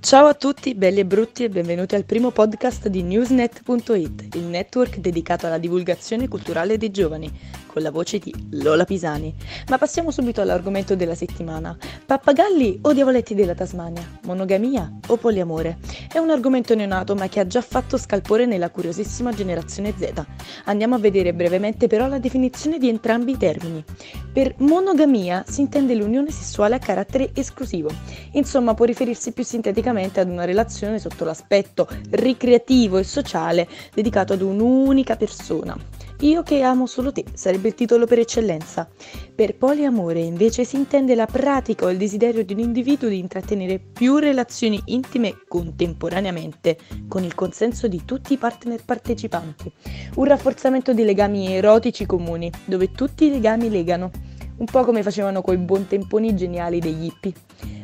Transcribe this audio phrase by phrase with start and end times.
[0.00, 4.98] Ciao a tutti, belli e brutti, e benvenuti al primo podcast di Newsnet.it, il network
[4.98, 7.30] dedicato alla divulgazione culturale dei giovani,
[7.78, 9.32] con la voce di Lola Pisani.
[9.68, 11.76] Ma passiamo subito all'argomento della settimana.
[12.04, 14.18] Pappagalli o diavoletti della Tasmania?
[14.24, 15.78] Monogamia o poliamore?
[16.12, 20.24] È un argomento neonato ma che ha già fatto scalpore nella curiosissima generazione Z.
[20.64, 23.84] Andiamo a vedere brevemente però la definizione di entrambi i termini.
[24.32, 27.90] Per monogamia si intende l'unione sessuale a carattere esclusivo.
[28.32, 34.42] Insomma, può riferirsi più sinteticamente ad una relazione sotto l'aspetto ricreativo e sociale dedicato ad
[34.42, 35.76] un'unica persona.
[36.22, 38.88] Io che amo solo te sarebbe il titolo per eccellenza.
[39.32, 43.78] Per poliamore invece si intende la pratica o il desiderio di un individuo di intrattenere
[43.78, 46.76] più relazioni intime contemporaneamente,
[47.06, 49.72] con il consenso di tutti i partner partecipanti.
[50.16, 54.10] Un rafforzamento di legami erotici comuni, dove tutti i legami legano,
[54.56, 57.32] un po' come facevano coi buontemponi geniali degli hippie.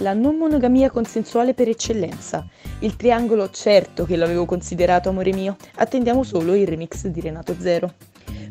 [0.00, 2.44] La non monogamia consensuale per eccellenza.
[2.80, 7.94] Il triangolo certo che l'avevo considerato amore mio, attendiamo solo il remix di Renato Zero.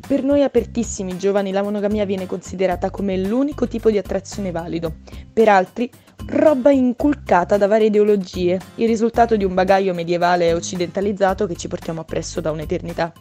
[0.08, 4.98] Per noi apertissimi giovani la monogamia viene considerata come l'unico tipo di attrazione valido.
[5.34, 5.90] Per altri,
[6.28, 12.02] roba inculcata da varie ideologie, il risultato di un bagaglio medievale occidentalizzato che ci portiamo
[12.02, 13.12] appresso da un'eternità.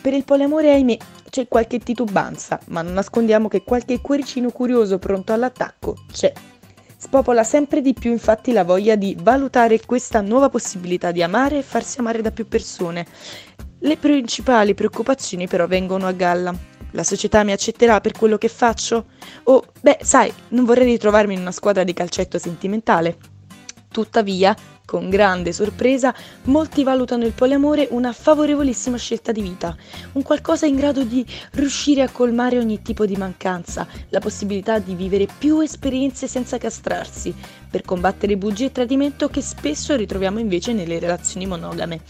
[0.00, 0.96] Per il poliamore, ahimè,
[1.30, 6.32] c'è qualche titubanza, ma non nascondiamo che qualche cuoricino curioso pronto all'attacco c'è.
[6.96, 11.62] Spopola sempre di più infatti la voglia di valutare questa nuova possibilità di amare e
[11.62, 13.06] farsi amare da più persone,
[13.84, 16.54] le principali preoccupazioni però vengono a galla.
[16.92, 19.06] La società mi accetterà per quello che faccio?
[19.44, 23.16] O, beh, sai, non vorrei ritrovarmi in una squadra di calcetto sentimentale.
[23.90, 29.74] Tuttavia, con grande sorpresa, molti valutano il poliamore una favorevolissima scelta di vita,
[30.12, 34.94] un qualcosa in grado di riuscire a colmare ogni tipo di mancanza, la possibilità di
[34.94, 37.34] vivere più esperienze senza castrarsi,
[37.70, 42.00] per combattere bugie e tradimento che spesso ritroviamo invece nelle relazioni monogame.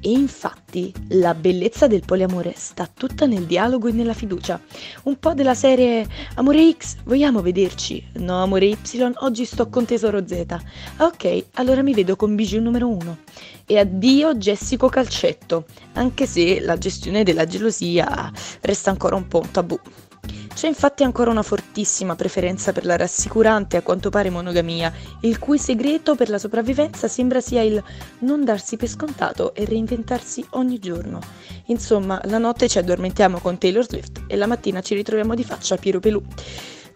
[0.00, 4.60] E infatti la bellezza del poliamore sta tutta nel dialogo e nella fiducia.
[5.04, 8.06] Un po' della serie Amore X, vogliamo vederci?
[8.14, 8.76] No, amore Y,
[9.16, 10.56] oggi sto con Tesoro Z.
[10.98, 13.18] Ok, allora mi vedo con Bijou numero 1.
[13.66, 19.50] E addio Jessico Calcetto, anche se la gestione della gelosia resta ancora un po' un
[19.50, 19.78] tabù.
[20.58, 25.56] C'è infatti ancora una fortissima preferenza per la rassicurante a quanto pare monogamia, il cui
[25.56, 27.80] segreto per la sopravvivenza sembra sia il
[28.22, 31.20] non darsi per scontato e reinventarsi ogni giorno.
[31.66, 35.76] Insomma, la notte ci addormentiamo con Taylor Swift e la mattina ci ritroviamo di faccia
[35.76, 36.20] a Piero Pelù.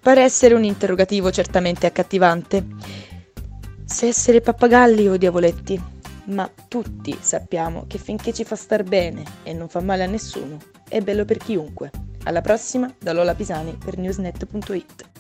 [0.00, 2.66] Pare essere un interrogativo certamente accattivante.
[3.84, 5.80] Se essere pappagalli o diavoletti,
[6.24, 10.56] ma tutti sappiamo che finché ci fa star bene e non fa male a nessuno,
[10.88, 12.01] è bello per chiunque.
[12.24, 15.11] Alla prossima da Lola Pisani per newsnet.it.